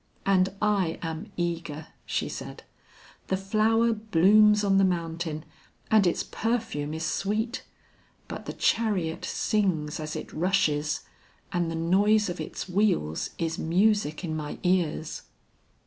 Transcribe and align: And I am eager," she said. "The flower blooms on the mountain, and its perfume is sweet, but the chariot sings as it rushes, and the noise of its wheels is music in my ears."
And 0.25 0.55
I 0.63 0.97
am 1.03 1.31
eager," 1.37 1.89
she 2.07 2.27
said. 2.27 2.63
"The 3.27 3.37
flower 3.37 3.93
blooms 3.93 4.63
on 4.63 4.79
the 4.79 4.83
mountain, 4.83 5.45
and 5.91 6.07
its 6.07 6.23
perfume 6.23 6.95
is 6.95 7.05
sweet, 7.05 7.61
but 8.27 8.47
the 8.47 8.53
chariot 8.53 9.23
sings 9.23 9.99
as 9.99 10.15
it 10.15 10.33
rushes, 10.33 11.01
and 11.51 11.69
the 11.69 11.75
noise 11.75 12.29
of 12.29 12.41
its 12.41 12.67
wheels 12.67 13.29
is 13.37 13.59
music 13.59 14.23
in 14.23 14.35
my 14.35 14.57
ears." 14.63 15.21